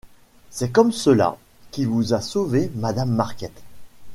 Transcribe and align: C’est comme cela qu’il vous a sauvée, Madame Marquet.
C’est 0.49 0.71
comme 0.71 0.91
cela 0.91 1.37
qu’il 1.69 1.87
vous 1.87 2.15
a 2.15 2.21
sauvée, 2.21 2.71
Madame 2.73 3.11
Marquet. 3.11 3.51